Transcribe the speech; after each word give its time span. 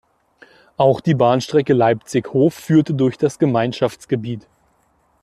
Auch 0.77 0.99
die 0.99 1.13
Bahnstrecke 1.13 1.73
Leipzig–Hof 1.73 2.55
führte 2.55 2.95
durch 2.95 3.19
das 3.19 3.37
Gemeinschaftsgebiet. 3.37 4.47